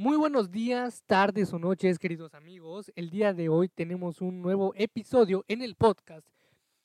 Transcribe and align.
Muy 0.00 0.16
buenos 0.16 0.50
días, 0.50 1.02
tardes 1.04 1.52
o 1.52 1.58
noches, 1.58 1.98
queridos 1.98 2.32
amigos. 2.32 2.90
El 2.96 3.10
día 3.10 3.34
de 3.34 3.50
hoy 3.50 3.68
tenemos 3.68 4.22
un 4.22 4.40
nuevo 4.40 4.72
episodio 4.74 5.44
en 5.46 5.60
el 5.60 5.74
podcast. 5.74 6.26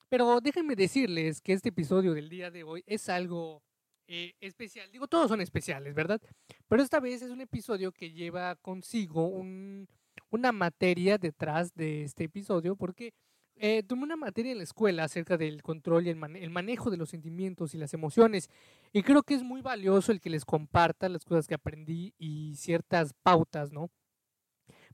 Pero 0.09 0.41
déjenme 0.41 0.75
decirles 0.75 1.39
que 1.39 1.54
este 1.54 1.70
episodio 1.70 2.13
del 2.13 2.28
día 2.28 2.51
de 2.51 2.65
hoy 2.65 2.83
es 2.86 3.07
algo 3.07 3.63
eh, 4.05 4.33
especial. 4.41 4.91
Digo, 4.91 5.07
todos 5.07 5.29
son 5.29 5.39
especiales, 5.39 5.96
¿verdad? 5.96 6.20
Pero 6.67 6.83
esta 6.83 6.99
vez 6.99 7.21
es 7.21 7.31
un 7.31 7.39
episodio 7.39 7.93
que 7.93 8.12
lleva 8.12 8.57
consigo 8.57 9.29
una 10.29 10.52
materia 10.52 11.18
detrás 11.18 11.73
de 11.73 12.04
este 12.04 12.25
episodio 12.25 12.75
porque 12.75 13.13
eh, 13.57 13.83
tomé 13.83 14.03
una 14.03 14.17
materia 14.17 14.51
en 14.51 14.57
la 14.57 14.63
escuela 14.63 15.05
acerca 15.05 15.37
del 15.37 15.61
control 15.61 16.07
y 16.07 16.09
el, 16.09 16.17
manejo 16.17 16.91
de 16.91 16.97
los 16.97 17.09
sentimientos 17.09 17.73
y 17.73 17.77
las 17.77 17.93
emociones. 17.93 18.49
Y 18.91 19.04
creo 19.04 19.23
que 19.23 19.33
es 19.33 19.43
muy 19.43 19.61
valioso 19.61 20.11
el 20.11 20.19
que 20.19 20.29
les 20.29 20.45
comparta 20.45 21.07
las 21.07 21.23
cosas 21.23 21.47
que 21.47 21.55
aprendí 21.55 22.13
y 22.18 22.55
ciertas 22.55 23.13
pautas, 23.23 23.71
¿no? 23.71 23.89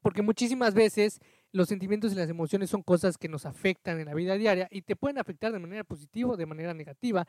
Porque 0.01 0.21
muchísimas 0.21 0.73
veces 0.73 1.19
los 1.51 1.67
sentimientos 1.67 2.11
y 2.11 2.15
las 2.15 2.29
emociones 2.29 2.69
son 2.69 2.81
cosas 2.83 3.17
que 3.17 3.27
nos 3.27 3.45
afectan 3.45 3.99
en 3.99 4.05
la 4.05 4.13
vida 4.13 4.35
diaria 4.35 4.67
y 4.71 4.83
te 4.83 4.95
pueden 4.95 5.17
afectar 5.17 5.51
de 5.51 5.59
manera 5.59 5.83
positiva 5.83 6.31
o 6.31 6.37
de 6.37 6.45
manera 6.45 6.73
negativa, 6.73 7.27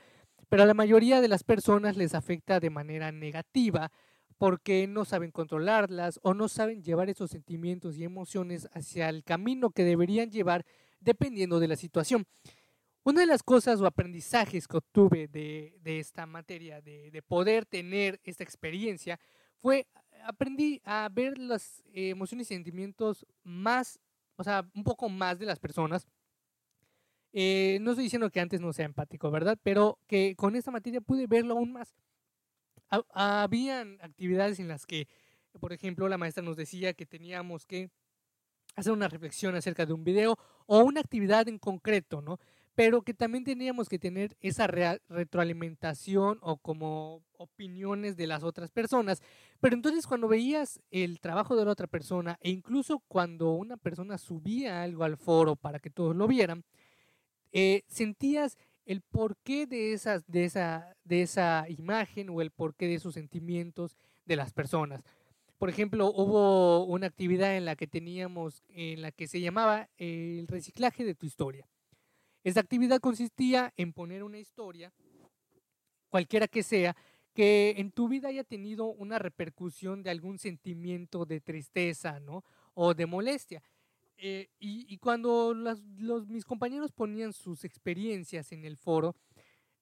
pero 0.48 0.62
a 0.62 0.66
la 0.66 0.74
mayoría 0.74 1.20
de 1.20 1.28
las 1.28 1.44
personas 1.44 1.96
les 1.96 2.14
afecta 2.14 2.60
de 2.60 2.70
manera 2.70 3.10
negativa 3.10 3.90
porque 4.38 4.86
no 4.86 5.04
saben 5.04 5.30
controlarlas 5.30 6.20
o 6.22 6.34
no 6.34 6.48
saben 6.48 6.82
llevar 6.82 7.08
esos 7.08 7.30
sentimientos 7.30 7.96
y 7.96 8.04
emociones 8.04 8.68
hacia 8.72 9.08
el 9.08 9.24
camino 9.24 9.70
que 9.70 9.84
deberían 9.84 10.30
llevar 10.30 10.64
dependiendo 11.02 11.60
de 11.60 11.68
la 11.68 11.76
situación. 11.76 12.26
Una 13.04 13.20
de 13.20 13.26
las 13.26 13.42
cosas 13.42 13.80
o 13.80 13.86
aprendizajes 13.86 14.68
que 14.68 14.76
obtuve 14.76 15.26
de, 15.26 15.74
esta 15.84 16.24
materia, 16.24 16.80
de, 16.80 17.22
poder 17.26 17.66
tener 17.66 18.20
esta 18.22 18.44
experiencia, 18.44 19.18
fue 19.60 19.86
aprendí 20.24 20.80
a 20.84 21.08
ver 21.12 21.36
las 21.36 21.82
emociones 21.92 22.48
y 22.50 22.54
sentimientos 22.54 23.26
más, 23.42 23.98
o 24.36 24.44
sea, 24.44 24.64
un 24.74 24.84
poco 24.84 25.08
más 25.08 25.38
de 25.38 25.46
las 25.46 25.58
personas. 25.58 26.06
Eh, 27.32 27.78
no 27.80 27.90
estoy 27.90 28.04
diciendo 28.04 28.30
que 28.30 28.40
antes 28.40 28.60
no 28.60 28.72
sea 28.72 28.84
empático, 28.84 29.30
¿verdad? 29.30 29.58
Pero 29.62 29.98
que 30.06 30.36
con 30.36 30.54
esta 30.54 30.70
materia 30.70 31.00
pude 31.00 31.26
verlo 31.26 31.54
aún 31.54 31.72
más. 31.72 31.94
Habían 33.14 33.98
actividades 34.02 34.60
en 34.60 34.68
las 34.68 34.86
que, 34.86 35.08
por 35.58 35.72
ejemplo, 35.72 36.08
la 36.08 36.18
maestra 36.18 36.42
nos 36.42 36.56
decía 36.56 36.92
que 36.92 37.06
teníamos 37.06 37.64
que 37.64 37.90
hacer 38.74 38.92
una 38.92 39.08
reflexión 39.08 39.54
acerca 39.54 39.86
de 39.86 39.92
un 39.92 40.04
video 40.04 40.38
o 40.66 40.80
una 40.80 41.00
actividad 41.00 41.48
en 41.48 41.58
concreto, 41.58 42.22
¿no? 42.22 42.38
Pero 42.74 43.02
que 43.02 43.12
también 43.12 43.44
teníamos 43.44 43.88
que 43.88 43.98
tener 43.98 44.36
esa 44.40 44.66
retroalimentación 44.66 46.38
o 46.40 46.56
como 46.56 47.22
opiniones 47.36 48.16
de 48.16 48.26
las 48.26 48.42
otras 48.42 48.70
personas. 48.70 49.20
Pero 49.60 49.76
entonces 49.76 50.06
cuando 50.06 50.26
veías 50.26 50.80
el 50.90 51.20
trabajo 51.20 51.54
de 51.54 51.66
la 51.66 51.72
otra 51.72 51.86
persona 51.86 52.38
e 52.40 52.50
incluso 52.50 53.02
cuando 53.08 53.52
una 53.52 53.76
persona 53.76 54.16
subía 54.16 54.82
algo 54.82 55.04
al 55.04 55.18
foro 55.18 55.54
para 55.54 55.80
que 55.80 55.90
todos 55.90 56.16
lo 56.16 56.26
vieran, 56.26 56.64
eh, 57.52 57.82
sentías 57.88 58.56
el 58.86 59.02
porqué 59.02 59.66
de, 59.66 59.92
esas, 59.92 60.26
de, 60.26 60.44
esa, 60.44 60.96
de 61.04 61.22
esa 61.22 61.66
imagen 61.68 62.30
o 62.30 62.40
el 62.40 62.50
porqué 62.50 62.86
de 62.86 62.94
esos 62.94 63.14
sentimientos 63.14 63.96
de 64.24 64.36
las 64.36 64.52
personas. 64.52 65.02
Por 65.62 65.68
ejemplo, 65.68 66.12
hubo 66.12 66.84
una 66.86 67.06
actividad 67.06 67.56
en 67.56 67.64
la 67.64 67.76
que 67.76 67.86
teníamos, 67.86 68.64
en 68.70 69.00
la 69.00 69.12
que 69.12 69.28
se 69.28 69.40
llamaba 69.40 69.88
el 69.96 70.48
reciclaje 70.48 71.04
de 71.04 71.14
tu 71.14 71.24
historia. 71.24 71.68
Esta 72.42 72.58
actividad 72.58 72.98
consistía 72.98 73.72
en 73.76 73.92
poner 73.92 74.24
una 74.24 74.40
historia, 74.40 74.92
cualquiera 76.08 76.48
que 76.48 76.64
sea, 76.64 76.96
que 77.32 77.76
en 77.76 77.92
tu 77.92 78.08
vida 78.08 78.26
haya 78.26 78.42
tenido 78.42 78.86
una 78.86 79.20
repercusión 79.20 80.02
de 80.02 80.10
algún 80.10 80.40
sentimiento 80.40 81.26
de 81.26 81.40
tristeza, 81.40 82.18
¿no? 82.18 82.42
O 82.74 82.92
de 82.92 83.06
molestia. 83.06 83.62
Eh, 84.16 84.48
y, 84.58 84.98
cuando 84.98 85.54
los, 85.54 86.26
mis 86.26 86.44
compañeros 86.44 86.90
ponían 86.90 87.32
sus 87.32 87.62
experiencias 87.64 88.50
en 88.50 88.64
el 88.64 88.76
foro, 88.76 89.14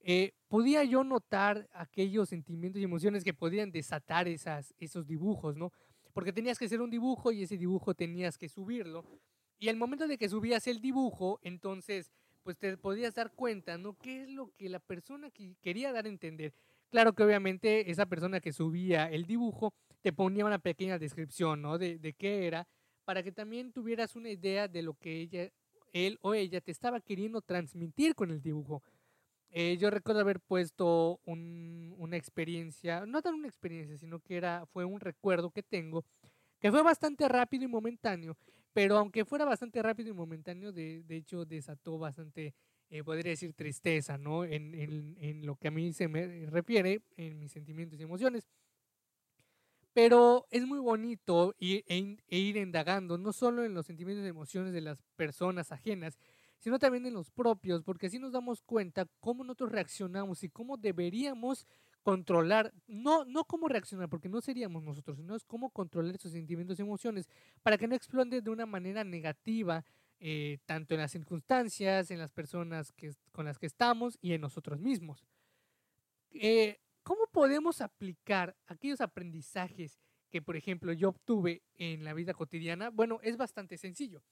eh, 0.03 0.33
podía 0.49 0.83
yo 0.85 1.05
notar 1.05 1.69
aquellos 1.73 2.29
sentimientos 2.29 2.81
y 2.81 2.85
emociones 2.85 3.25
que 3.25 3.35
podían 3.35 3.71
desatar 3.71 4.29
esas, 4.29 4.75
esos 4.79 5.07
dibujos, 5.07 5.57
¿no? 5.57 5.73
Porque 6.13 6.33
tenías 6.33 6.59
que 6.59 6.65
hacer 6.65 6.81
un 6.81 6.91
dibujo 6.91 7.33
y 7.33 7.43
ese 7.43 7.57
dibujo 7.57 7.95
tenías 7.95 8.39
que 8.39 8.49
subirlo. 8.49 9.05
Y 9.59 9.69
al 9.69 9.77
momento 9.77 10.09
de 10.09 10.17
que 10.17 10.29
subías 10.29 10.67
el 10.67 10.81
dibujo, 10.81 11.39
entonces, 11.43 12.11
pues 12.43 12.57
te 12.57 12.77
podías 12.79 13.15
dar 13.15 13.33
cuenta, 13.33 13.77
¿no? 13.77 13.97
¿Qué 13.99 14.23
es 14.23 14.31
lo 14.31 14.51
que 14.57 14.69
la 14.71 14.81
persona 14.81 15.31
que 15.31 15.55
quería 15.61 15.93
dar 15.93 16.07
a 16.07 16.09
entender? 16.09 16.55
Claro 16.91 17.13
que 17.13 17.23
obviamente 17.23 17.91
esa 17.91 18.07
persona 18.07 18.41
que 18.41 18.53
subía 18.53 19.11
el 19.11 19.27
dibujo 19.27 19.75
te 20.01 20.13
ponía 20.13 20.47
una 20.47 20.59
pequeña 20.59 20.99
descripción, 20.99 21.61
¿no? 21.61 21.79
De, 21.79 21.99
de 21.99 22.15
qué 22.15 22.47
era, 22.47 22.67
para 23.05 23.23
que 23.23 23.33
también 23.33 23.71
tuvieras 23.73 24.17
una 24.17 24.31
idea 24.31 24.67
de 24.67 24.83
lo 24.83 24.95
que 24.95 25.21
ella, 25.21 25.51
él 25.93 26.19
o 26.23 26.35
ella 26.35 26.61
te 26.61 26.71
estaba 26.71 27.01
queriendo 27.01 27.43
transmitir 27.43 28.15
con 28.15 28.31
el 28.31 28.41
dibujo. 28.41 28.83
Eh, 29.53 29.77
yo 29.79 29.91
recuerdo 29.91 30.21
haber 30.21 30.41
puesto 30.41 31.21
una 31.27 32.17
experiencia, 32.17 33.05
no 33.05 33.21
tan 33.21 33.35
una 33.35 33.49
experiencia, 33.49 33.99
sino 33.99 34.21
que 34.21 34.37
era, 34.37 34.65
fue 34.67 34.85
un 34.85 35.01
recuerdo 35.01 35.51
que 35.51 35.63
tengo, 35.63 36.05
que 36.61 36.71
fue 36.71 36.83
bastante 36.83 37.29
rápido 37.29 37.65
y 37.65 37.69
momentáneo, 37.69 38.37
pero 38.73 38.97
aunque 38.97 39.25
fuera 39.25 39.45
bastante 39.45 39.83
rápido 39.83 40.11
y 40.11 40.13
momentáneo, 40.13 40.73
de, 40.73 41.03
de 41.03 41.17
hecho 41.17 41.45
desató 41.45 41.99
bastante, 41.99 42.55
eh, 42.91 43.03
podría 43.03 43.31
decir, 43.31 43.53
tristeza, 43.55 44.19
¿no? 44.19 44.45
En, 44.45 44.73
en, 44.75 45.17
en, 45.19 45.45
lo 45.45 45.57
que 45.57 45.69
a 45.69 45.73
mí 45.73 45.93
se 45.93 46.07
me 46.07 46.47
refiere, 46.47 47.03
en 47.17 47.41
mis 47.41 47.51
sentimientos 47.51 47.99
y 47.99 48.05
emociones. 48.05 48.47
Pero 49.93 50.47
es 50.51 50.65
muy 50.65 50.79
bonito 50.79 51.57
ir, 51.59 51.85
e, 51.89 52.19
e 52.29 52.39
ir 52.39 52.57
indagando, 52.57 53.19
no 53.19 53.33
solo 53.33 53.65
en 53.65 53.75
los 53.75 53.87
sentimientos 53.87 54.25
y 54.25 54.29
emociones 54.29 54.73
de 54.73 54.81
las 54.81 55.03
personas 55.17 55.73
ajenas, 55.73 56.17
sino 56.61 56.79
también 56.79 57.07
en 57.07 57.15
los 57.15 57.31
propios, 57.31 57.83
porque 57.83 58.07
así 58.07 58.19
nos 58.19 58.33
damos 58.33 58.63
cuenta 58.63 59.07
cómo 59.19 59.43
nosotros 59.43 59.73
reaccionamos 59.73 60.45
y 60.45 60.51
cómo 60.51 60.77
deberíamos 60.77 61.67
controlar, 62.03 62.73
no, 62.87 63.25
no 63.25 63.45
cómo 63.45 63.69
reaccionar, 63.69 64.09
porque 64.09 64.29
no 64.29 64.41
seríamos 64.41 64.83
nosotros, 64.83 65.17
sino 65.17 65.35
es 65.35 65.45
cómo 65.45 65.71
controlar 65.71 66.15
esos 66.15 66.33
sentimientos 66.33 66.79
y 66.79 66.83
emociones 66.83 67.29
para 67.63 67.77
que 67.77 67.89
no 67.89 67.95
exploten 67.95 68.43
de 68.43 68.51
una 68.51 68.67
manera 68.67 69.05
negativa, 69.05 69.85
eh, 70.19 70.59
tanto 70.67 70.95
en 70.95 71.01
las 71.01 71.11
circunstancias, 71.11 72.11
en 72.11 72.19
las 72.19 72.31
personas 72.31 72.93
que, 72.93 73.13
con 73.33 73.47
las 73.47 73.59
que 73.59 73.67
estamos 73.67 74.19
y 74.21 74.35
en 74.35 74.43
nosotros 74.43 74.81
mismos. 74.81 75.25
Eh, 76.31 76.79
¿Cómo 77.03 77.27
podemos 77.33 77.81
aplicar 77.81 78.57
aquellos 78.67 79.01
aprendizajes 79.01 79.99
que, 80.31 80.43
por 80.43 80.57
ejemplo, 80.57 80.93
yo 80.93 81.09
obtuve 81.09 81.63
en 81.75 82.05
la 82.05 82.13
vida 82.15 82.35
cotidiana? 82.35 82.91
Bueno, 82.91 83.19
es 83.23 83.37
bastante 83.37 83.79
sencillo. 83.79 84.23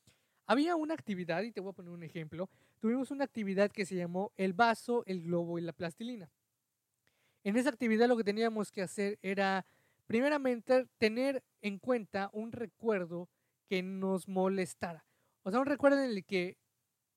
Había 0.51 0.77
una 0.77 0.95
actividad, 0.95 1.43
y 1.43 1.53
te 1.53 1.61
voy 1.61 1.71
a 1.71 1.75
poner 1.75 1.93
un 1.93 2.03
ejemplo, 2.03 2.49
tuvimos 2.81 3.11
una 3.11 3.25
actividad 3.25 3.71
que 3.71 3.85
se 3.85 3.97
llamó 3.97 4.33
el 4.39 4.55
vaso, 4.55 5.05
el 5.05 5.23
globo 5.23 5.59
y 5.59 5.63
la 5.63 5.75
plastilina. 5.75 6.31
En 7.45 7.59
esa 7.59 7.69
actividad 7.69 8.09
lo 8.09 8.17
que 8.17 8.25
teníamos 8.25 8.73
que 8.73 8.81
hacer 8.81 9.19
era, 9.21 9.67
primeramente, 10.07 10.87
tener 10.97 11.45
en 11.61 11.79
cuenta 11.79 12.31
un 12.33 12.53
recuerdo 12.53 13.29
que 13.69 13.83
nos 13.83 14.27
molestara. 14.27 15.05
O 15.43 15.51
sea, 15.51 15.61
un 15.61 15.67
recuerdo 15.67 16.03
en 16.03 16.11
el 16.13 16.25
que 16.25 16.57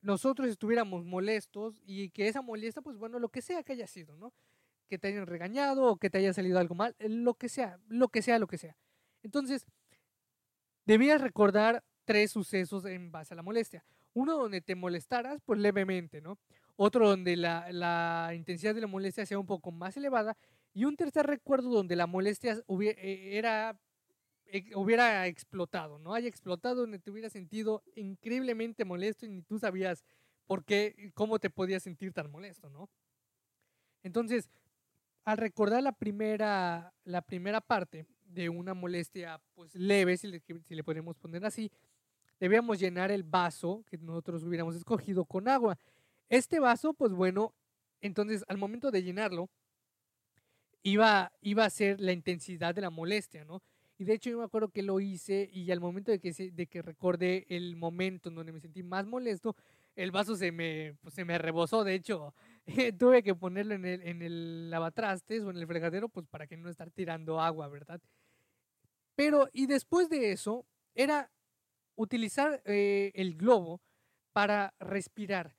nosotros 0.01 0.49
estuviéramos 0.49 1.05
molestos 1.05 1.81
y 1.85 2.09
que 2.09 2.27
esa 2.27 2.41
molestia, 2.41 2.81
pues 2.81 2.97
bueno, 2.97 3.17
lo 3.17 3.29
que 3.29 3.41
sea 3.41 3.63
que 3.63 3.71
haya 3.71 3.87
sido, 3.87 4.17
¿no? 4.17 4.33
Que 4.89 4.97
te 4.97 5.07
hayan 5.07 5.25
regañado 5.25 5.85
o 5.85 5.95
que 5.95 6.09
te 6.09 6.17
haya 6.17 6.33
salido 6.33 6.59
algo 6.59 6.75
mal, 6.75 6.97
lo 6.99 7.35
que 7.35 7.47
sea, 7.47 7.79
lo 7.87 8.09
que 8.09 8.21
sea, 8.21 8.39
lo 8.39 8.47
que 8.47 8.57
sea. 8.57 8.75
Entonces, 9.23 9.65
debías 10.85 11.21
recordar 11.21 11.85
tres 12.05 12.31
sucesos 12.31 12.85
en 12.85 13.11
base 13.11 13.33
a 13.33 13.37
la 13.37 13.43
molestia. 13.43 13.83
Uno 14.13 14.37
donde 14.37 14.61
te 14.61 14.75
molestaras, 14.75 15.41
pues 15.45 15.59
levemente, 15.59 16.21
¿no? 16.21 16.37
Otro 16.75 17.07
donde 17.07 17.35
la, 17.37 18.31
intensidad 18.35 18.75
de 18.75 18.81
la 18.81 18.87
molestia 18.87 19.25
sea 19.25 19.39
un 19.39 19.45
poco 19.45 19.71
más 19.71 19.95
elevada. 19.97 20.35
Y 20.73 20.85
un 20.85 20.95
tercer 20.95 21.25
recuerdo 21.27 21.69
donde 21.69 21.95
la 21.95 22.07
molestia 22.07 22.61
hubiera, 22.65 22.99
eh, 23.01 23.73
eh, 24.45 24.75
hubiera 24.75 25.27
explotado, 25.27 25.99
¿no? 25.99 26.13
Haya 26.13 26.27
explotado, 26.27 26.81
donde 26.81 26.99
te 26.99 27.11
hubiera 27.11 27.29
sentido 27.29 27.83
increíblemente 27.95 28.85
molesto 28.85 29.25
y 29.25 29.29
ni 29.29 29.41
tú 29.41 29.59
sabías 29.59 30.03
por 30.47 30.63
qué, 30.65 31.11
cómo 31.13 31.39
te 31.39 31.49
podías 31.49 31.83
sentir 31.83 32.13
tan 32.13 32.31
molesto, 32.31 32.69
¿no? 32.69 32.89
Entonces, 34.03 34.49
al 35.23 35.37
recordar 35.37 35.83
la 35.83 35.91
primera, 35.91 36.93
la 37.03 37.21
primera 37.21 37.61
parte 37.61 38.05
de 38.25 38.49
una 38.49 38.73
molestia 38.73 39.41
pues 39.53 39.75
leve, 39.75 40.17
si 40.17 40.27
le, 40.27 40.41
si 40.67 40.75
le 40.75 40.83
podemos 40.83 41.17
poner 41.17 41.45
así, 41.45 41.71
debíamos 42.41 42.79
llenar 42.79 43.11
el 43.11 43.21
vaso 43.21 43.85
que 43.87 43.99
nosotros 43.99 44.43
hubiéramos 44.43 44.75
escogido 44.75 45.25
con 45.25 45.47
agua. 45.47 45.77
Este 46.27 46.59
vaso, 46.59 46.93
pues 46.93 47.13
bueno, 47.13 47.53
entonces 48.01 48.43
al 48.47 48.57
momento 48.57 48.89
de 48.89 49.03
llenarlo, 49.03 49.47
iba, 50.81 51.31
iba 51.41 51.65
a 51.65 51.69
ser 51.69 52.01
la 52.01 52.11
intensidad 52.11 52.73
de 52.73 52.81
la 52.81 52.89
molestia, 52.89 53.45
¿no? 53.45 53.61
Y 53.99 54.05
de 54.05 54.13
hecho 54.13 54.31
yo 54.31 54.39
me 54.39 54.45
acuerdo 54.45 54.69
que 54.69 54.81
lo 54.81 54.99
hice 54.99 55.47
y 55.53 55.69
al 55.69 55.79
momento 55.79 56.11
de 56.11 56.19
que, 56.19 56.33
de 56.33 56.65
que 56.65 56.81
recordé 56.81 57.45
el 57.47 57.75
momento 57.75 58.29
en 58.29 58.35
donde 58.35 58.51
me 58.51 58.59
sentí 58.59 58.81
más 58.81 59.05
molesto, 59.05 59.55
el 59.95 60.09
vaso 60.09 60.35
se 60.35 60.51
me, 60.51 60.95
pues, 61.03 61.13
se 61.13 61.23
me 61.23 61.37
rebosó. 61.37 61.83
De 61.83 61.93
hecho, 61.93 62.33
tuve 62.97 63.21
que 63.21 63.35
ponerlo 63.35 63.75
en 63.75 63.85
el, 63.85 64.01
en 64.01 64.23
el 64.23 64.71
lavatrastes 64.71 65.43
o 65.43 65.51
en 65.51 65.57
el 65.57 65.67
fregadero, 65.67 66.09
pues 66.09 66.25
para 66.25 66.47
que 66.47 66.57
no 66.57 66.69
estar 66.69 66.89
tirando 66.89 67.39
agua, 67.39 67.67
¿verdad? 67.67 68.01
Pero, 69.15 69.47
y 69.53 69.67
después 69.67 70.09
de 70.09 70.31
eso, 70.31 70.65
era 70.95 71.29
utilizar 72.01 72.61
eh, 72.65 73.11
el 73.15 73.35
globo 73.35 73.81
para 74.33 74.73
respirar. 74.79 75.55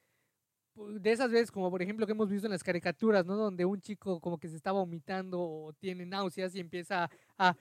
De 0.75 1.13
esas 1.13 1.31
veces, 1.31 1.51
como 1.51 1.71
por 1.71 1.83
ejemplo 1.83 2.07
que 2.07 2.13
hemos 2.13 2.31
visto 2.31 2.47
en 2.47 2.53
las 2.53 2.65
caricaturas, 2.65 3.27
¿no? 3.27 3.37
Donde 3.37 3.65
un 3.65 3.81
chico 3.81 4.19
como 4.21 4.39
que 4.39 4.49
se 4.49 4.57
está 4.57 4.73
vomitando 4.73 5.39
o 5.39 5.73
tiene 5.75 6.07
náuseas 6.07 6.55
y 6.55 6.61
empieza 6.61 7.11
a, 7.37 7.55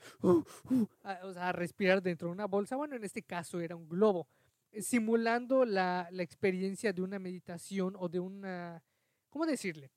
a, 1.03 1.51
respirar 1.51 2.01
dentro 2.01 2.29
de 2.29 2.33
una 2.33 2.47
bolsa. 2.47 2.77
Bueno, 2.77 2.95
en 2.95 3.03
este 3.03 3.21
caso 3.21 3.59
era 3.59 3.75
un 3.75 3.89
globo, 3.89 4.27
simulando 4.79 5.65
la, 5.65 6.07
la 6.11 6.23
experiencia 6.23 6.93
de 6.93 7.01
una 7.01 7.19
meditación 7.19 7.95
o 7.99 8.07
de 8.07 8.21
una, 8.21 8.81
¿cómo 9.29 9.45
decirle? 9.45 9.91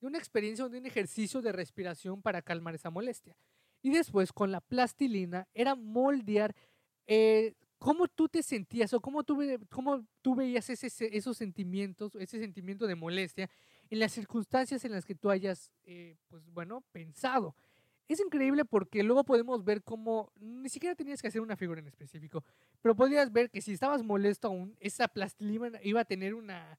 De 0.00 0.06
una 0.06 0.18
experiencia 0.18 0.64
o 0.64 0.68
de 0.68 0.78
un 0.78 0.86
ejercicio 0.86 1.42
de 1.42 1.50
respiración 1.50 2.22
para 2.22 2.42
calmar 2.42 2.76
esa 2.76 2.90
molestia. 2.90 3.36
Y 3.82 3.90
después 3.90 4.32
con 4.32 4.52
la 4.52 4.60
plastilina 4.60 5.48
era 5.52 5.74
moldear 5.74 6.54
eh, 7.08 7.54
cómo 7.82 8.06
tú 8.06 8.28
te 8.28 8.44
sentías 8.44 8.92
o 8.94 9.00
cómo 9.00 9.24
tú, 9.24 9.40
cómo 9.68 10.06
tú 10.22 10.36
veías 10.36 10.70
ese, 10.70 10.88
esos 11.16 11.36
sentimientos, 11.36 12.14
ese 12.14 12.38
sentimiento 12.38 12.86
de 12.86 12.94
molestia 12.94 13.50
en 13.90 13.98
las 13.98 14.12
circunstancias 14.12 14.84
en 14.84 14.92
las 14.92 15.04
que 15.04 15.16
tú 15.16 15.30
hayas, 15.30 15.72
eh, 15.82 16.16
pues 16.28 16.48
bueno, 16.52 16.84
pensado. 16.92 17.56
Es 18.08 18.20
increíble 18.20 18.64
porque 18.64 19.02
luego 19.02 19.24
podemos 19.24 19.64
ver 19.64 19.82
cómo 19.82 20.32
ni 20.36 20.68
siquiera 20.68 20.94
tenías 20.94 21.20
que 21.20 21.26
hacer 21.26 21.40
una 21.40 21.56
figura 21.56 21.80
en 21.80 21.88
específico, 21.88 22.44
pero 22.80 22.94
podías 22.94 23.32
ver 23.32 23.50
que 23.50 23.60
si 23.60 23.72
estabas 23.72 24.04
molesto 24.04 24.46
aún, 24.46 24.76
esa 24.78 25.08
plastilina 25.08 25.80
iba 25.82 26.02
a 26.02 26.04
tener 26.04 26.34
una, 26.34 26.78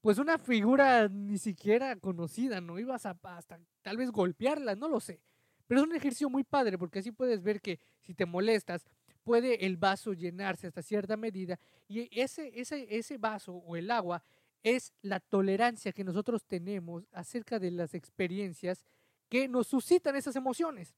pues 0.00 0.18
una 0.18 0.38
figura 0.38 1.08
ni 1.08 1.38
siquiera 1.38 1.94
conocida, 1.96 2.60
no 2.60 2.80
ibas 2.80 3.06
a 3.06 3.16
hasta 3.22 3.60
tal 3.82 3.96
vez 3.96 4.10
golpearla, 4.10 4.74
no 4.74 4.88
lo 4.88 4.98
sé. 4.98 5.20
Pero 5.68 5.80
es 5.80 5.86
un 5.86 5.94
ejercicio 5.94 6.28
muy 6.28 6.42
padre 6.42 6.78
porque 6.78 6.98
así 6.98 7.12
puedes 7.12 7.42
ver 7.42 7.60
que 7.60 7.78
si 8.00 8.12
te 8.12 8.26
molestas, 8.26 8.84
puede 9.22 9.66
el 9.66 9.76
vaso 9.76 10.12
llenarse 10.12 10.66
hasta 10.66 10.82
cierta 10.82 11.16
medida 11.16 11.58
y 11.88 12.08
ese, 12.20 12.52
ese, 12.54 12.86
ese 12.90 13.18
vaso 13.18 13.54
o 13.54 13.76
el 13.76 13.90
agua 13.90 14.22
es 14.62 14.92
la 15.02 15.20
tolerancia 15.20 15.92
que 15.92 16.04
nosotros 16.04 16.44
tenemos 16.44 17.04
acerca 17.12 17.58
de 17.58 17.70
las 17.70 17.94
experiencias 17.94 18.84
que 19.28 19.48
nos 19.48 19.66
suscitan 19.66 20.14
esas 20.14 20.36
emociones. 20.36 20.94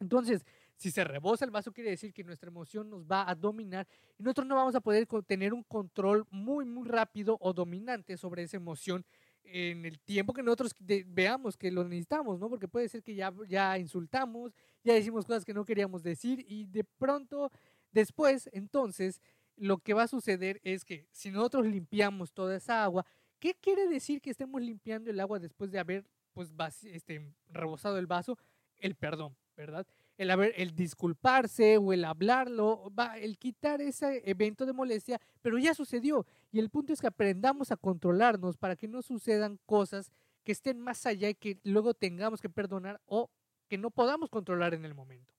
Entonces, 0.00 0.44
si 0.76 0.90
se 0.90 1.04
rebosa 1.04 1.44
el 1.44 1.50
vaso, 1.50 1.72
quiere 1.72 1.90
decir 1.90 2.12
que 2.12 2.24
nuestra 2.24 2.48
emoción 2.48 2.90
nos 2.90 3.04
va 3.06 3.28
a 3.28 3.34
dominar 3.34 3.86
y 4.18 4.22
nosotros 4.22 4.46
no 4.46 4.56
vamos 4.56 4.74
a 4.74 4.80
poder 4.80 5.06
tener 5.26 5.54
un 5.54 5.62
control 5.62 6.26
muy, 6.30 6.64
muy 6.64 6.86
rápido 6.86 7.38
o 7.40 7.52
dominante 7.52 8.16
sobre 8.16 8.42
esa 8.42 8.56
emoción 8.56 9.04
en 9.44 9.84
el 9.84 9.98
tiempo 10.00 10.32
que 10.32 10.42
nosotros 10.42 10.74
veamos 11.06 11.56
que 11.56 11.70
lo 11.70 11.84
necesitamos, 11.84 12.38
¿no? 12.38 12.48
Porque 12.48 12.68
puede 12.68 12.88
ser 12.88 13.02
que 13.02 13.14
ya, 13.14 13.32
ya 13.46 13.78
insultamos, 13.78 14.52
ya 14.84 14.94
decimos 14.94 15.24
cosas 15.24 15.44
que 15.44 15.54
no 15.54 15.64
queríamos 15.64 16.02
decir 16.02 16.44
y 16.48 16.66
de 16.66 16.84
pronto 16.84 17.50
después, 17.92 18.48
entonces, 18.52 19.20
lo 19.56 19.78
que 19.78 19.94
va 19.94 20.04
a 20.04 20.08
suceder 20.08 20.60
es 20.62 20.84
que 20.84 21.06
si 21.10 21.30
nosotros 21.30 21.66
limpiamos 21.66 22.32
toda 22.32 22.56
esa 22.56 22.84
agua, 22.84 23.04
¿qué 23.38 23.54
quiere 23.54 23.88
decir 23.88 24.20
que 24.20 24.30
estemos 24.30 24.60
limpiando 24.60 25.10
el 25.10 25.20
agua 25.20 25.38
después 25.38 25.70
de 25.70 25.78
haber 25.78 26.04
pues 26.32 26.50
este, 26.84 27.34
rebosado 27.48 27.98
el 27.98 28.06
vaso? 28.06 28.38
El 28.78 28.94
perdón, 28.94 29.36
¿verdad? 29.56 29.86
el, 30.16 30.30
haber, 30.30 30.52
el 30.56 30.74
disculparse 30.74 31.78
o 31.78 31.92
el 31.92 32.04
hablarlo, 32.04 32.92
va, 32.96 33.18
el 33.18 33.38
quitar 33.38 33.80
ese 33.80 34.22
evento 34.28 34.66
de 34.66 34.72
molestia, 34.72 35.20
pero 35.42 35.58
ya 35.58 35.74
sucedió. 35.74 36.26
Y 36.52 36.58
el 36.58 36.70
punto 36.70 36.92
es 36.92 37.00
que 37.00 37.06
aprendamos 37.06 37.72
a 37.72 37.76
controlarnos 37.76 38.56
para 38.56 38.76
que 38.76 38.88
no 38.88 39.02
sucedan 39.02 39.58
cosas 39.66 40.10
que 40.44 40.52
estén 40.52 40.80
más 40.80 41.06
allá 41.06 41.28
y 41.28 41.34
que 41.34 41.58
luego 41.64 41.94
tengamos 41.94 42.40
que 42.40 42.50
perdonar 42.50 43.00
o 43.06 43.30
que 43.68 43.78
no 43.78 43.90
podamos 43.90 44.30
controlar 44.30 44.74
en 44.74 44.84
el 44.84 44.94
momento. 44.94 45.32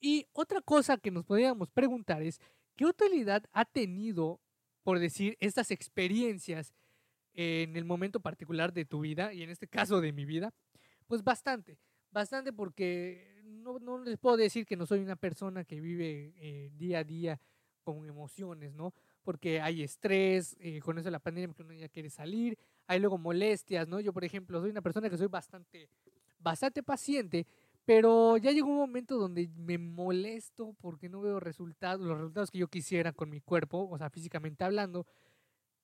Y 0.00 0.26
otra 0.32 0.60
cosa 0.60 0.96
que 0.96 1.10
nos 1.10 1.24
podríamos 1.24 1.70
preguntar 1.70 2.22
es, 2.22 2.40
¿qué 2.76 2.86
utilidad 2.86 3.44
ha 3.52 3.64
tenido, 3.64 4.40
por 4.82 4.98
decir, 4.98 5.36
estas 5.40 5.70
experiencias 5.70 6.72
en 7.34 7.76
el 7.76 7.84
momento 7.84 8.20
particular 8.20 8.72
de 8.72 8.84
tu 8.84 9.00
vida, 9.00 9.32
y 9.32 9.42
en 9.42 9.50
este 9.50 9.68
caso 9.68 10.00
de 10.00 10.12
mi 10.12 10.24
vida? 10.24 10.52
Pues 11.06 11.24
bastante 11.24 11.78
bastante 12.10 12.52
porque 12.52 13.42
no, 13.44 13.78
no, 13.78 13.98
les 13.98 14.18
puedo 14.18 14.36
decir 14.36 14.66
que 14.66 14.76
no 14.76 14.86
soy 14.86 15.00
una 15.00 15.16
persona 15.16 15.64
que 15.64 15.80
vive 15.80 16.34
eh, 16.36 16.70
día 16.74 17.00
a 17.00 17.04
día 17.04 17.40
con 17.82 18.06
emociones, 18.06 18.72
¿no? 18.74 18.92
Porque 19.22 19.60
hay 19.60 19.82
estrés, 19.82 20.56
eh, 20.60 20.80
con 20.80 20.98
eso 20.98 21.06
de 21.06 21.12
la 21.12 21.18
pandemia 21.18 21.54
que 21.54 21.62
uno 21.62 21.72
ya 21.72 21.88
quiere 21.88 22.10
salir, 22.10 22.58
hay 22.86 23.00
luego 23.00 23.18
molestias, 23.18 23.88
¿no? 23.88 24.00
Yo, 24.00 24.12
por 24.12 24.24
ejemplo, 24.24 24.60
soy 24.60 24.70
una 24.70 24.82
persona 24.82 25.08
que 25.08 25.16
soy 25.16 25.28
bastante, 25.28 25.88
bastante 26.38 26.82
paciente, 26.82 27.46
pero 27.84 28.36
ya 28.36 28.52
llegó 28.52 28.68
un 28.68 28.78
momento 28.78 29.16
donde 29.16 29.48
me 29.56 29.78
molesto 29.78 30.74
porque 30.80 31.08
no 31.08 31.20
veo 31.20 31.40
resultados, 31.40 32.06
los 32.06 32.18
resultados 32.18 32.50
que 32.50 32.58
yo 32.58 32.68
quisiera 32.68 33.12
con 33.12 33.30
mi 33.30 33.40
cuerpo, 33.40 33.88
o 33.90 33.98
sea, 33.98 34.10
físicamente 34.10 34.64
hablando, 34.64 35.06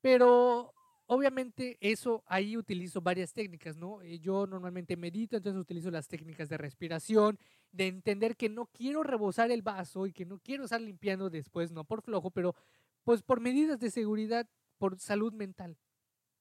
pero 0.01 0.75
Obviamente 1.07 1.77
eso 1.81 2.25
ahí 2.27 2.57
utilizo 2.57 3.03
varias 3.03 3.35
técnicas, 3.35 3.77
¿no? 3.77 4.01
Eh, 4.01 4.21
yo 4.21 4.47
normalmente 4.47 4.97
medito, 4.97 5.37
entonces 5.37 5.61
utilizo 5.61 5.91
las 5.91 6.09
técnicas 6.09 6.49
de 6.49 6.57
respiración, 6.57 7.39
de 7.73 7.89
entender 7.89 8.37
que 8.37 8.49
no 8.49 8.67
quiero 8.67 9.03
rebosar 9.03 9.51
el 9.51 9.61
vaso 9.61 10.07
y 10.07 10.15
que 10.15 10.25
no 10.25 10.39
quiero 10.39 10.65
estar 10.65 10.81
limpiando 10.81 11.29
después, 11.29 11.73
no 11.73 11.85
por 11.85 12.01
flojo, 12.01 12.31
pero 12.31 12.55
pues 13.03 13.23
por 13.23 13.41
medidas 13.41 13.79
de 13.81 13.91
seguridad, 13.91 14.49
por 14.79 14.99
salud 14.99 15.35
mental. 15.35 15.77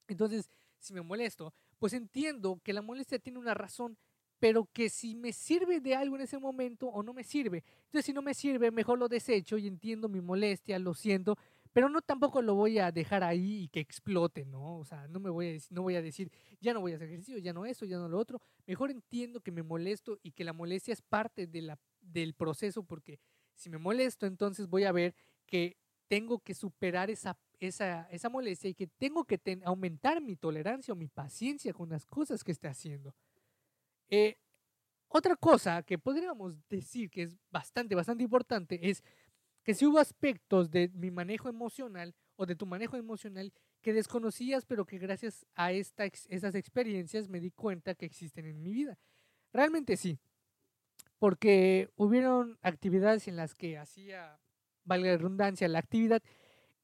Entonces, 0.07 0.50
si 0.80 0.94
me 0.94 1.01
molesto, 1.01 1.54
pues 1.83 1.91
entiendo 1.91 2.62
que 2.63 2.71
la 2.71 2.81
molestia 2.81 3.19
tiene 3.19 3.39
una 3.39 3.53
razón, 3.53 3.97
pero 4.39 4.69
que 4.71 4.88
si 4.88 5.15
me 5.15 5.33
sirve 5.33 5.81
de 5.81 5.95
algo 5.95 6.15
en 6.15 6.21
ese 6.21 6.39
momento 6.39 6.88
o 6.88 7.03
no 7.03 7.13
me 7.13 7.25
sirve. 7.25 7.62
Entonces, 7.88 8.06
si 8.06 8.13
no 8.13 8.21
me 8.21 8.33
sirve, 8.33 8.71
mejor 8.71 9.00
lo 9.00 9.09
desecho 9.09 9.57
y 9.57 9.68
entiendo 9.68 10.07
mi 10.07 10.21
molestia, 10.21 10.80
lo 10.80 10.94
siento, 10.94 11.38
pero 11.74 11.89
no 11.89 12.01
tampoco 12.01 12.41
lo 12.41 12.56
voy 12.56 12.80
a 12.80 12.89
dejar 12.94 13.21
ahí 13.21 13.63
y 13.63 13.68
que 13.68 13.81
explote, 13.81 14.45
¿no? 14.45 14.77
O 14.77 14.85
sea, 14.85 15.09
no 15.09 15.19
me 15.19 15.30
voy 15.30 15.57
a, 15.57 15.59
no 15.71 15.81
voy 15.81 15.97
a 15.97 16.01
decir, 16.01 16.31
ya 16.62 16.74
no 16.74 16.80
voy 16.80 16.94
a 16.94 16.95
hacer 16.95 17.09
ejercicio, 17.09 17.38
ya 17.39 17.51
no 17.51 17.65
eso, 17.65 17.83
ya 17.83 17.97
no 17.97 18.07
lo 18.07 18.18
otro. 18.18 18.39
Mejor 18.65 18.89
entiendo 18.89 19.41
que 19.41 19.51
me 19.51 19.62
molesto 19.62 20.18
y 20.24 20.31
que 20.31 20.45
la 20.45 20.53
molestia 20.53 20.94
es 20.94 21.01
parte 21.01 21.47
de 21.47 21.63
la, 21.63 21.77
del 22.00 22.33
proceso, 22.33 22.83
porque 22.83 23.19
si 23.56 23.69
me 23.69 23.77
molesto, 23.77 24.25
entonces 24.25 24.69
voy 24.69 24.86
a 24.86 24.94
ver 24.94 25.15
que 25.45 25.75
tengo 26.07 26.39
que 26.39 26.53
superar 26.53 27.09
esa, 27.09 27.38
esa, 27.68 28.07
esa 28.12 28.30
molestia 28.30 28.69
y 28.69 28.74
que 28.74 28.88
tengo 28.88 29.24
que 29.25 29.39
aumentar 29.63 30.21
mi 30.21 30.36
tolerancia 30.36 30.94
o 30.94 30.98
mi 30.98 31.07
paciencia 31.07 31.74
con 31.74 31.89
las 31.89 32.06
cosas 32.06 32.44
que 32.44 32.51
esté 32.51 32.68
haciendo. 32.68 33.15
Eh, 34.10 34.38
otra 35.07 35.36
cosa 35.36 35.83
que 35.83 35.98
podríamos 35.98 36.56
decir 36.69 37.10
que 37.10 37.24
es 37.24 37.38
bastante, 37.51 37.95
bastante 37.95 38.24
importante 38.24 38.89
es 38.89 39.03
que 39.63 39.74
si 39.74 39.86
hubo 39.86 40.00
aspectos 40.00 40.72
de 40.72 40.89
mi 40.89 41.12
manejo 41.12 41.50
emocional 41.50 42.13
o 42.36 42.46
de 42.46 42.55
tu 42.55 42.65
manejo 42.65 42.98
emocional 42.98 43.53
que 43.82 43.93
desconocías, 43.93 44.65
pero 44.65 44.86
que 44.86 44.98
gracias 44.98 45.46
a 45.55 45.72
esta, 45.72 46.05
esas 46.05 46.55
experiencias 46.55 47.29
me 47.29 47.39
di 47.39 47.51
cuenta 47.51 47.96
que 47.96 48.05
existen 48.05 48.46
en 48.46 48.62
mi 48.62 48.74
vida. 48.74 48.98
Realmente 49.51 49.98
sí, 49.98 50.20
porque 51.20 51.89
hubieron 51.96 52.58
actividades 52.62 53.27
en 53.27 53.36
las 53.36 53.55
que 53.55 53.77
hacía, 53.77 54.39
valga 54.84 55.12
la 55.12 55.17
redundancia, 55.17 55.67
la 55.67 55.79
actividad 55.79 56.22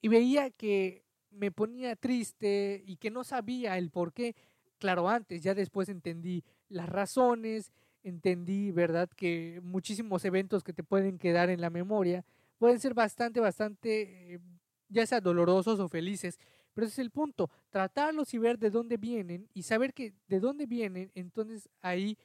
y 0.01 0.07
veía 0.07 0.49
que 0.49 1.03
me 1.31 1.51
ponía 1.51 1.95
triste 1.95 2.83
y 2.85 2.97
que 2.97 3.11
no 3.11 3.23
sabía 3.23 3.77
el 3.77 3.91
por 3.91 4.13
qué. 4.13 4.35
Claro, 4.79 5.09
antes, 5.09 5.43
ya 5.43 5.53
después 5.53 5.89
entendí 5.89 6.43
las 6.69 6.89
razones, 6.89 7.71
entendí, 8.03 8.71
¿verdad?, 8.71 9.09
que 9.15 9.59
muchísimos 9.63 10.23
eventos 10.25 10.63
que 10.63 10.73
te 10.73 10.83
pueden 10.83 11.17
quedar 11.17 11.49
en 11.49 11.61
la 11.61 11.69
memoria 11.69 12.23
pueden 12.57 12.79
ser 12.79 12.93
bastante, 12.93 13.39
bastante, 13.39 14.35
eh, 14.35 14.39
ya 14.87 15.05
sea 15.05 15.21
dolorosos 15.21 15.79
o 15.79 15.89
felices, 15.89 16.39
pero 16.73 16.87
ese 16.87 16.93
es 16.93 16.99
el 16.99 17.11
punto, 17.11 17.49
tratarlos 17.69 18.33
y 18.33 18.37
ver 18.37 18.57
de 18.57 18.69
dónde 18.69 18.97
vienen 18.97 19.49
y 19.53 19.63
saber 19.63 19.93
que 19.93 20.13
de 20.27 20.39
dónde 20.39 20.65
vienen, 20.65 21.11
entonces 21.13 21.69
ahí, 21.81 22.17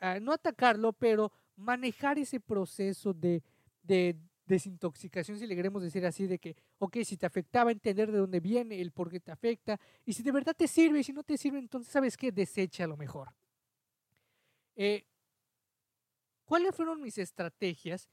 ah, 0.00 0.18
no 0.20 0.32
atacarlo, 0.32 0.92
pero 0.92 1.32
manejar 1.56 2.18
ese 2.18 2.40
proceso 2.40 3.12
de, 3.14 3.42
de 3.82 4.16
desintoxicación, 4.50 5.38
si 5.38 5.46
le 5.46 5.56
queremos 5.56 5.82
decir 5.82 6.04
así, 6.04 6.26
de 6.26 6.38
que, 6.38 6.56
ok, 6.78 6.98
si 7.04 7.16
te 7.16 7.26
afectaba, 7.26 7.72
entender 7.72 8.12
de 8.12 8.18
dónde 8.18 8.40
viene, 8.40 8.80
el 8.80 8.92
por 8.92 9.10
qué 9.10 9.20
te 9.20 9.32
afecta, 9.32 9.80
y 10.04 10.12
si 10.12 10.22
de 10.22 10.32
verdad 10.32 10.54
te 10.54 10.68
sirve, 10.68 11.00
y 11.00 11.04
si 11.04 11.12
no 11.12 11.22
te 11.22 11.38
sirve, 11.38 11.58
entonces, 11.58 11.92
¿sabes 11.92 12.16
qué? 12.16 12.32
Desecha 12.32 12.86
lo 12.86 12.96
mejor. 12.96 13.34
Eh, 14.76 15.04
¿Cuáles 16.44 16.74
fueron 16.74 17.00
mis 17.00 17.16
estrategias 17.18 18.10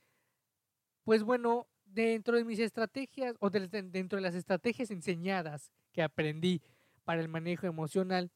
pues 1.07 1.23
bueno, 1.23 1.69
dentro 1.85 2.35
de 2.35 2.43
mis 2.43 2.59
estrategias 2.59 3.33
o 3.39 3.49
dentro 3.49 4.17
de 4.17 4.21
las 4.21 4.35
estrategias 4.35 4.91
enseñadas 4.91 5.71
que 5.93 6.03
aprendí 6.03 6.61
para 7.05 7.21
el 7.21 7.29
manejo 7.29 7.65
emocional, 7.65 8.29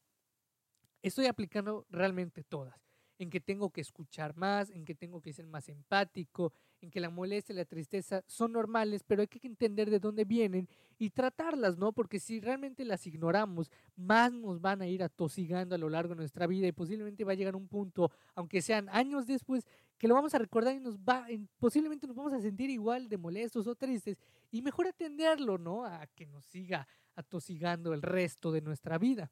estoy 1.02 1.26
aplicando 1.26 1.84
realmente 1.90 2.44
todas. 2.44 2.80
en 3.18 3.28
que 3.28 3.40
tengo 3.40 3.68
que 3.68 3.82
escuchar 3.82 4.34
más, 4.36 4.70
en 4.70 4.86
que 4.86 4.94
tengo 4.94 5.20
que 5.20 5.34
ser 5.34 5.46
más 5.46 5.68
empático, 5.68 6.54
en 6.82 6.90
que 6.90 7.00
la 7.00 7.10
molestia 7.10 7.52
y 7.52 7.56
la 7.56 7.64
tristeza 7.64 8.22
son 8.26 8.52
normales, 8.52 9.02
pero 9.06 9.22
hay 9.22 9.28
que 9.28 9.46
entender 9.46 9.90
de 9.90 10.00
dónde 10.00 10.24
vienen 10.24 10.68
y 10.98 11.10
tratarlas, 11.10 11.78
¿no? 11.78 11.92
Porque 11.92 12.18
si 12.18 12.40
realmente 12.40 12.84
las 12.84 13.06
ignoramos, 13.06 13.70
más 13.96 14.32
nos 14.32 14.60
van 14.60 14.82
a 14.82 14.86
ir 14.86 15.02
atosigando 15.02 15.74
a 15.74 15.78
lo 15.78 15.88
largo 15.88 16.10
de 16.10 16.20
nuestra 16.20 16.46
vida 16.46 16.66
y 16.66 16.72
posiblemente 16.72 17.24
va 17.24 17.32
a 17.32 17.36
llegar 17.36 17.56
un 17.56 17.68
punto, 17.68 18.10
aunque 18.34 18.60
sean 18.62 18.88
años 18.90 19.26
después, 19.26 19.66
que 19.98 20.08
lo 20.08 20.14
vamos 20.14 20.34
a 20.34 20.38
recordar 20.38 20.74
y 20.74 20.80
nos 20.80 20.98
va, 20.98 21.26
posiblemente 21.58 22.06
nos 22.06 22.16
vamos 22.16 22.32
a 22.32 22.40
sentir 22.40 22.70
igual 22.70 23.08
de 23.08 23.16
molestos 23.16 23.66
o 23.66 23.74
tristes 23.74 24.18
y 24.50 24.60
mejor 24.60 24.88
atenderlo, 24.88 25.58
¿no? 25.58 25.84
A 25.84 26.06
que 26.08 26.26
nos 26.26 26.44
siga 26.46 26.88
atosigando 27.14 27.94
el 27.94 28.02
resto 28.02 28.50
de 28.50 28.60
nuestra 28.60 28.98
vida. 28.98 29.30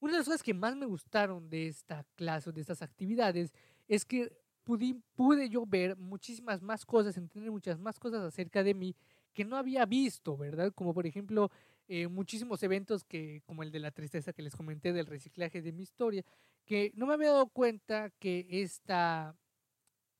Una 0.00 0.12
de 0.12 0.18
las 0.18 0.26
cosas 0.26 0.42
que 0.42 0.54
más 0.54 0.76
me 0.76 0.86
gustaron 0.86 1.48
de 1.48 1.66
esta 1.66 2.04
clase, 2.14 2.52
de 2.52 2.60
estas 2.60 2.82
actividades, 2.82 3.52
es 3.88 4.04
que 4.04 4.43
pude, 4.64 4.96
pude 5.14 5.48
yo 5.48 5.64
ver 5.66 5.96
muchísimas 5.96 6.62
más 6.62 6.84
cosas, 6.84 7.16
entender 7.16 7.50
muchas 7.50 7.78
más 7.78 7.98
cosas 7.98 8.22
acerca 8.22 8.62
de 8.62 8.74
mí 8.74 8.96
que 9.32 9.44
no 9.44 9.56
había 9.56 9.84
visto, 9.84 10.36
¿verdad? 10.36 10.72
Como 10.74 10.94
por 10.94 11.06
ejemplo 11.06 11.50
eh, 11.86 12.08
muchísimos 12.08 12.62
eventos 12.62 13.04
que, 13.04 13.42
como 13.44 13.62
el 13.62 13.70
de 13.70 13.80
la 13.80 13.90
tristeza 13.90 14.32
que 14.32 14.42
les 14.42 14.56
comenté 14.56 14.92
del 14.92 15.06
reciclaje 15.06 15.60
de 15.60 15.72
mi 15.72 15.82
historia, 15.82 16.24
que 16.64 16.92
no 16.94 17.06
me 17.06 17.14
había 17.14 17.30
dado 17.30 17.48
cuenta 17.48 18.10
que 18.18 18.46
esta, 18.48 19.36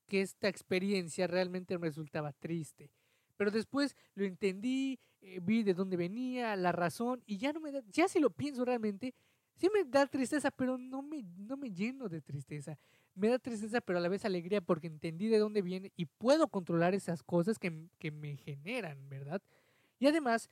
que 0.07 0.21
esta 0.21 0.47
experiencia 0.47 1.25
realmente 1.25 1.77
me 1.79 1.87
resultaba 1.87 2.33
triste. 2.33 2.91
Pero 3.35 3.51
después 3.51 3.95
lo 4.13 4.25
entendí, 4.25 4.99
eh, 5.21 5.39
vi 5.41 5.63
de 5.63 5.73
dónde 5.73 5.97
venía, 5.97 6.55
la 6.55 6.71
razón, 6.71 7.23
y 7.25 7.37
ya 7.37 7.51
no 7.51 7.59
me 7.59 7.71
da, 7.71 7.81
ya 7.87 8.07
si 8.07 8.19
lo 8.19 8.29
pienso 8.29 8.63
realmente, 8.63 9.15
sí 9.57 9.69
me 9.73 9.83
da 9.83 10.07
tristeza, 10.07 10.51
pero 10.51 10.77
no 10.77 11.01
me, 11.01 11.23
no 11.37 11.57
me 11.57 11.71
lleno 11.71 12.07
de 12.09 12.21
tristeza 12.21 12.77
me 13.15 13.29
da 13.29 13.39
tristeza, 13.39 13.81
pero 13.81 13.97
a 13.97 14.01
la 14.01 14.09
vez 14.09 14.25
alegría 14.25 14.61
porque 14.61 14.87
entendí 14.87 15.29
de 15.29 15.39
dónde 15.39 15.61
viene 15.61 15.91
y 15.95 16.05
puedo 16.05 16.47
controlar 16.49 16.93
esas 16.93 17.23
cosas 17.23 17.57
que, 17.57 17.87
que 17.97 18.11
me 18.11 18.35
generan, 18.35 19.09
¿verdad? 19.09 19.41
Y 19.99 20.07
además, 20.07 20.49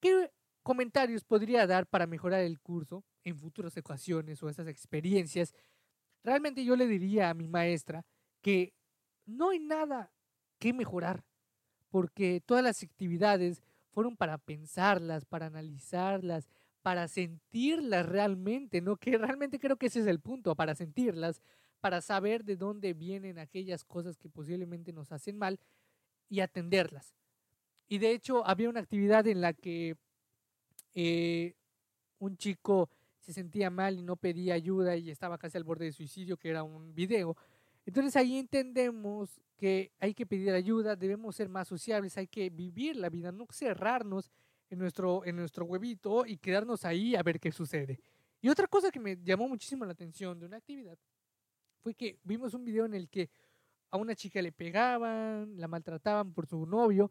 ¿qué 0.00 0.30
comentarios 0.62 1.22
podría 1.24 1.66
dar 1.66 1.86
para 1.86 2.06
mejorar 2.06 2.40
el 2.40 2.60
curso 2.60 3.04
en 3.22 3.38
futuras 3.38 3.76
ecuaciones 3.76 4.42
o 4.42 4.48
esas 4.48 4.66
experiencias? 4.66 5.54
Realmente 6.24 6.64
yo 6.64 6.74
le 6.74 6.88
diría 6.88 7.30
a 7.30 7.34
mi 7.34 7.46
maestra 7.46 8.04
que 8.42 8.74
no 9.24 9.50
hay 9.50 9.60
nada 9.60 10.12
que 10.58 10.72
mejorar, 10.72 11.24
porque 11.88 12.42
todas 12.44 12.64
las 12.64 12.82
actividades 12.82 13.62
fueron 13.92 14.16
para 14.16 14.38
pensarlas, 14.38 15.24
para 15.24 15.46
analizarlas, 15.46 16.48
para 16.84 17.08
sentirlas 17.08 18.04
realmente, 18.04 18.82
¿no? 18.82 18.98
Que 18.98 19.16
realmente 19.16 19.58
creo 19.58 19.78
que 19.78 19.86
ese 19.86 20.00
es 20.00 20.06
el 20.06 20.20
punto, 20.20 20.54
para 20.54 20.74
sentirlas, 20.74 21.40
para 21.80 22.02
saber 22.02 22.44
de 22.44 22.56
dónde 22.56 22.92
vienen 22.92 23.38
aquellas 23.38 23.84
cosas 23.84 24.18
que 24.18 24.28
posiblemente 24.28 24.92
nos 24.92 25.10
hacen 25.10 25.38
mal 25.38 25.58
y 26.28 26.40
atenderlas. 26.40 27.14
Y 27.88 27.96
de 27.96 28.10
hecho 28.10 28.46
había 28.46 28.68
una 28.68 28.80
actividad 28.80 29.26
en 29.26 29.40
la 29.40 29.54
que 29.54 29.96
eh, 30.92 31.54
un 32.18 32.36
chico 32.36 32.90
se 33.18 33.32
sentía 33.32 33.70
mal 33.70 33.98
y 33.98 34.02
no 34.02 34.16
pedía 34.16 34.52
ayuda 34.52 34.94
y 34.94 35.08
estaba 35.08 35.38
casi 35.38 35.56
al 35.56 35.64
borde 35.64 35.86
de 35.86 35.92
suicidio, 35.92 36.36
que 36.36 36.50
era 36.50 36.64
un 36.64 36.94
video. 36.94 37.34
Entonces 37.86 38.14
ahí 38.16 38.36
entendemos 38.36 39.40
que 39.56 39.90
hay 40.00 40.12
que 40.12 40.26
pedir 40.26 40.52
ayuda, 40.52 40.96
debemos 40.96 41.34
ser 41.34 41.48
más 41.48 41.66
sociables, 41.66 42.18
hay 42.18 42.26
que 42.26 42.50
vivir 42.50 42.96
la 42.96 43.08
vida, 43.08 43.32
no 43.32 43.46
cerrarnos 43.50 44.30
en 44.74 44.80
nuestro, 44.80 45.24
en 45.24 45.36
nuestro 45.36 45.64
huevito 45.64 46.26
y 46.26 46.36
quedarnos 46.36 46.84
ahí 46.84 47.14
a 47.16 47.22
ver 47.22 47.40
qué 47.40 47.50
sucede. 47.50 47.98
Y 48.40 48.48
otra 48.48 48.66
cosa 48.66 48.90
que 48.90 49.00
me 49.00 49.16
llamó 49.22 49.48
muchísimo 49.48 49.84
la 49.84 49.92
atención 49.92 50.38
de 50.38 50.46
una 50.46 50.58
actividad 50.58 50.98
fue 51.82 51.94
que 51.94 52.18
vimos 52.22 52.54
un 52.54 52.64
video 52.64 52.84
en 52.84 52.94
el 52.94 53.08
que 53.08 53.30
a 53.90 53.96
una 53.96 54.14
chica 54.14 54.42
le 54.42 54.52
pegaban, 54.52 55.56
la 55.56 55.68
maltrataban 55.68 56.32
por 56.32 56.46
su 56.46 56.66
novio 56.66 57.10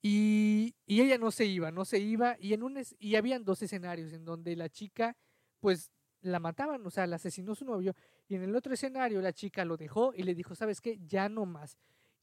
y, 0.00 0.74
y 0.86 1.00
ella 1.00 1.18
no 1.18 1.30
se 1.30 1.44
iba, 1.44 1.70
no 1.70 1.84
se 1.84 1.98
iba 1.98 2.36
y, 2.40 2.52
en 2.52 2.62
un, 2.62 2.80
y 2.98 3.14
habían 3.16 3.44
dos 3.44 3.62
escenarios 3.62 4.12
en 4.12 4.24
donde 4.24 4.56
la 4.56 4.68
chica 4.68 5.16
pues 5.60 5.90
la 6.20 6.40
mataban, 6.40 6.84
o 6.86 6.90
sea, 6.90 7.06
la 7.06 7.16
asesinó 7.16 7.54
su 7.54 7.64
novio 7.64 7.94
y 8.28 8.34
en 8.34 8.42
el 8.42 8.56
otro 8.56 8.74
escenario 8.74 9.20
la 9.20 9.32
chica 9.32 9.64
lo 9.64 9.76
dejó 9.76 10.12
y 10.14 10.22
le 10.22 10.34
dijo, 10.34 10.54
¿sabes 10.54 10.80
qué? 10.80 10.98
Ya 11.06 11.28
no 11.28 11.46
más. 11.46 11.76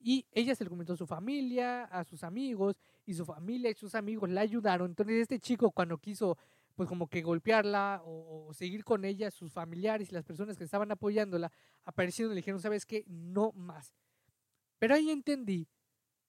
Y 0.07 0.23
ella 0.31 0.53
se 0.53 0.63
lo 0.63 0.69
comentó 0.69 0.93
a 0.93 0.97
su 0.97 1.07
familia, 1.07 1.85
a 1.85 2.03
sus 2.03 2.23
amigos, 2.23 2.77
y 3.07 3.15
su 3.15 3.25
familia 3.25 3.71
y 3.71 3.73
sus 3.73 3.95
amigos 3.95 4.29
la 4.29 4.41
ayudaron. 4.41 4.91
Entonces 4.91 5.15
este 5.15 5.39
chico 5.39 5.71
cuando 5.71 5.97
quiso 5.97 6.37
pues 6.75 6.87
como 6.87 7.07
que 7.07 7.23
golpearla 7.23 8.03
o, 8.05 8.53
seguir 8.53 8.83
con 8.83 9.03
ella, 9.03 9.31
sus 9.31 9.51
familiares 9.51 10.11
y 10.11 10.13
las 10.13 10.23
personas 10.23 10.57
que 10.57 10.63
estaban 10.63 10.91
apoyándola, 10.91 11.51
aparecieron 11.85 12.33
y 12.33 12.35
le 12.35 12.41
dijeron, 12.41 12.61
¿sabes 12.61 12.85
qué? 12.85 13.03
No 13.07 13.51
más. 13.53 13.95
Pero 14.77 14.93
ahí 14.93 15.09
entendí 15.09 15.67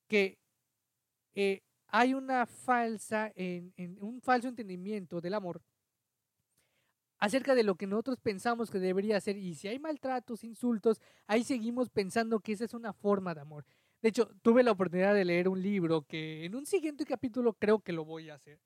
que 0.08 0.38
eh, 1.34 1.60
hay 1.88 2.14
una 2.14 2.46
falsa, 2.46 3.30
en, 3.34 3.74
un 4.00 4.22
falso 4.22 4.48
entendimiento 4.48 5.20
del 5.20 5.34
amor 5.34 5.60
acerca 7.18 7.54
de 7.54 7.62
lo 7.62 7.76
que 7.76 7.86
nosotros 7.86 8.18
pensamos 8.20 8.70
que 8.70 8.78
debería 8.78 9.20
ser. 9.20 9.36
Y 9.36 9.54
si 9.54 9.68
hay 9.68 9.78
maltratos, 9.78 10.44
insultos, 10.44 11.00
ahí 11.26 11.44
seguimos 11.44 11.90
pensando 11.90 12.40
que 12.40 12.52
esa 12.52 12.64
es 12.64 12.74
una 12.74 12.92
forma 12.92 13.34
de 13.34 13.40
amor. 13.40 13.64
De 14.02 14.10
hecho, 14.10 14.30
tuve 14.42 14.62
la 14.62 14.72
oportunidad 14.72 15.14
de 15.14 15.24
leer 15.24 15.48
un 15.48 15.62
libro 15.62 16.02
que 16.02 16.44
en 16.44 16.54
un 16.54 16.66
siguiente 16.66 17.04
capítulo 17.04 17.54
creo 17.54 17.80
que 17.80 17.92
lo 17.92 18.04
voy 18.04 18.30
a 18.30 18.34
hacer. 18.34 18.60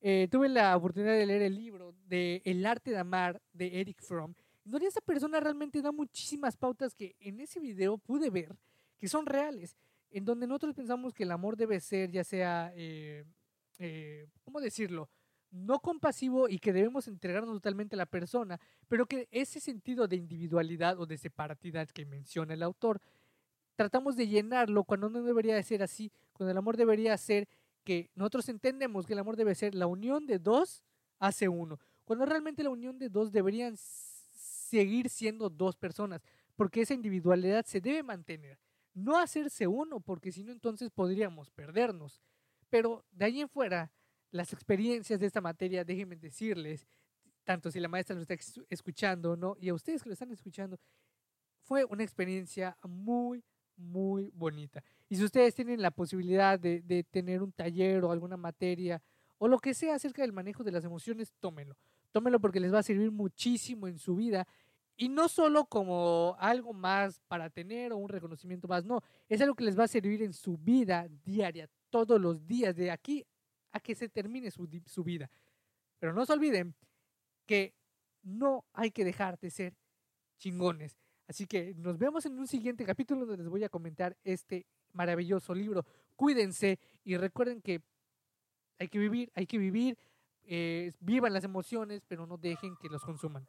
Eh, 0.00 0.28
tuve 0.30 0.48
la 0.48 0.76
oportunidad 0.76 1.14
de 1.14 1.26
leer 1.26 1.42
el 1.42 1.54
libro 1.54 1.94
de 2.06 2.42
El 2.44 2.66
arte 2.66 2.90
de 2.90 2.98
amar 2.98 3.40
de 3.52 3.80
Eric 3.80 4.02
Fromm, 4.02 4.34
donde 4.64 4.86
esta 4.86 5.00
persona 5.00 5.40
realmente 5.40 5.80
da 5.80 5.92
muchísimas 5.92 6.56
pautas 6.56 6.94
que 6.94 7.16
en 7.20 7.40
ese 7.40 7.60
video 7.60 7.98
pude 7.98 8.30
ver 8.30 8.56
que 8.98 9.08
son 9.08 9.26
reales, 9.26 9.76
en 10.10 10.24
donde 10.24 10.46
nosotros 10.46 10.74
pensamos 10.74 11.14
que 11.14 11.22
el 11.22 11.30
amor 11.30 11.56
debe 11.56 11.80
ser 11.80 12.10
ya 12.10 12.24
sea, 12.24 12.72
eh, 12.74 13.24
eh, 13.78 14.26
¿cómo 14.42 14.60
decirlo? 14.60 15.08
No 15.56 15.80
compasivo 15.80 16.48
y 16.48 16.58
que 16.58 16.72
debemos 16.72 17.08
entregarnos 17.08 17.54
totalmente 17.54 17.96
a 17.96 17.98
la 17.98 18.06
persona, 18.06 18.60
pero 18.88 19.06
que 19.06 19.28
ese 19.30 19.60
sentido 19.60 20.06
de 20.06 20.16
individualidad 20.16 21.00
o 21.00 21.06
de 21.06 21.18
separatidad 21.18 21.88
que 21.88 22.04
menciona 22.04 22.54
el 22.54 22.62
autor, 22.62 23.00
tratamos 23.74 24.16
de 24.16 24.28
llenarlo 24.28 24.84
cuando 24.84 25.08
no 25.08 25.22
debería 25.22 25.54
de 25.54 25.62
ser 25.62 25.82
así, 25.82 26.12
cuando 26.32 26.50
el 26.50 26.58
amor 26.58 26.76
debería 26.76 27.16
ser 27.16 27.48
que 27.84 28.10
nosotros 28.14 28.48
entendemos 28.48 29.06
que 29.06 29.12
el 29.12 29.18
amor 29.18 29.36
debe 29.36 29.54
ser 29.54 29.74
la 29.74 29.86
unión 29.86 30.26
de 30.26 30.38
dos 30.38 30.82
hace 31.18 31.48
uno, 31.48 31.78
cuando 32.04 32.26
realmente 32.26 32.62
la 32.62 32.70
unión 32.70 32.98
de 32.98 33.08
dos 33.08 33.32
deberían 33.32 33.76
seguir 33.76 35.08
siendo 35.08 35.48
dos 35.48 35.76
personas, 35.76 36.22
porque 36.56 36.82
esa 36.82 36.94
individualidad 36.94 37.64
se 37.64 37.80
debe 37.80 38.02
mantener, 38.02 38.58
no 38.94 39.18
hacerse 39.18 39.66
uno, 39.66 40.00
porque 40.00 40.32
si 40.32 40.42
no 40.42 40.52
entonces 40.52 40.90
podríamos 40.90 41.50
perdernos. 41.50 42.22
Pero 42.70 43.04
de 43.12 43.26
ahí 43.26 43.40
en 43.40 43.48
fuera, 43.48 43.92
las 44.36 44.52
experiencias 44.52 45.18
de 45.18 45.26
esta 45.26 45.40
materia, 45.40 45.84
déjenme 45.84 46.16
decirles, 46.16 46.86
tanto 47.44 47.70
si 47.70 47.80
la 47.80 47.88
maestra 47.88 48.16
lo 48.16 48.22
está 48.22 48.36
escuchando 48.68 49.32
o 49.32 49.36
no, 49.36 49.56
y 49.60 49.68
a 49.68 49.74
ustedes 49.74 50.02
que 50.02 50.08
lo 50.08 50.14
están 50.14 50.32
escuchando, 50.32 50.78
fue 51.62 51.84
una 51.84 52.02
experiencia 52.02 52.76
muy, 52.82 53.42
muy 53.76 54.30
bonita. 54.34 54.82
Y 55.08 55.16
si 55.16 55.24
ustedes 55.24 55.54
tienen 55.54 55.80
la 55.80 55.90
posibilidad 55.90 56.58
de, 56.58 56.80
de, 56.82 57.04
tener 57.04 57.42
un 57.42 57.52
taller 57.52 58.04
o 58.04 58.12
alguna 58.12 58.36
materia 58.36 59.02
o 59.38 59.48
lo 59.48 59.58
que 59.58 59.74
sea 59.74 59.94
acerca 59.94 60.22
del 60.22 60.32
manejo 60.32 60.64
de 60.64 60.72
las 60.72 60.84
emociones, 60.84 61.32
tómenlo. 61.40 61.76
Tómenlo 62.12 62.40
porque 62.40 62.60
les 62.60 62.72
va 62.72 62.78
a 62.78 62.82
servir 62.82 63.10
muchísimo 63.10 63.88
en 63.88 63.98
su 63.98 64.16
vida. 64.16 64.46
Y 64.96 65.08
no 65.08 65.28
solo 65.28 65.66
como 65.66 66.36
algo 66.38 66.72
más 66.72 67.20
para 67.28 67.50
tener 67.50 67.92
o 67.92 67.98
un 67.98 68.08
reconocimiento 68.08 68.66
más, 68.66 68.84
no, 68.84 69.02
es 69.28 69.40
algo 69.40 69.54
que 69.54 69.64
les 69.64 69.78
va 69.78 69.84
a 69.84 69.88
servir 69.88 70.22
en 70.22 70.32
su 70.32 70.56
vida 70.56 71.06
diaria, 71.24 71.68
todos 71.90 72.20
los 72.20 72.46
días, 72.46 72.74
de 72.74 72.90
aquí 72.90 73.24
a 73.76 73.80
que 73.80 73.94
se 73.94 74.08
termine 74.08 74.50
su, 74.50 74.68
su 74.86 75.04
vida. 75.04 75.30
Pero 75.98 76.12
no 76.12 76.24
se 76.26 76.32
olviden 76.32 76.74
que 77.46 77.74
no 78.22 78.64
hay 78.72 78.90
que 78.90 79.04
dejar 79.04 79.38
de 79.38 79.50
ser 79.50 79.76
chingones. 80.38 80.98
Así 81.28 81.46
que 81.46 81.74
nos 81.74 81.98
vemos 81.98 82.24
en 82.26 82.38
un 82.38 82.46
siguiente 82.46 82.84
capítulo 82.84 83.26
donde 83.26 83.42
les 83.42 83.50
voy 83.50 83.64
a 83.64 83.68
comentar 83.68 84.16
este 84.24 84.66
maravilloso 84.92 85.54
libro. 85.54 85.84
Cuídense 86.14 86.78
y 87.04 87.16
recuerden 87.16 87.60
que 87.60 87.82
hay 88.78 88.88
que 88.88 88.98
vivir, 88.98 89.30
hay 89.34 89.46
que 89.46 89.58
vivir, 89.58 89.98
eh, 90.44 90.92
vivan 91.00 91.32
las 91.32 91.44
emociones, 91.44 92.02
pero 92.06 92.26
no 92.26 92.36
dejen 92.36 92.76
que 92.76 92.88
los 92.88 93.02
consuman. 93.02 93.46